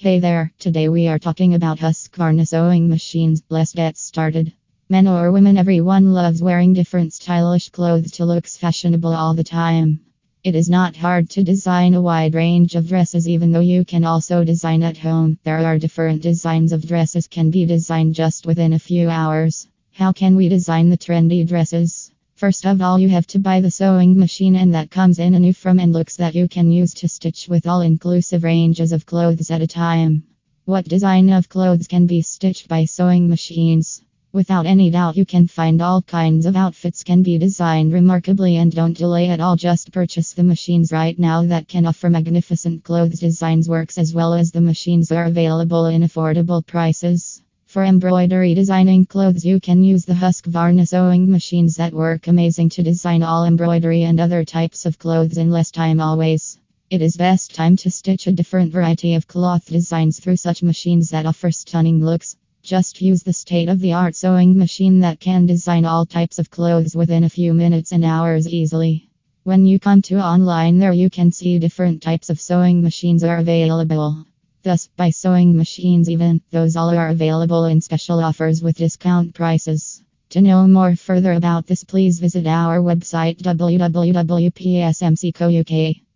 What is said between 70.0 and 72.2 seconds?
to online there you can see different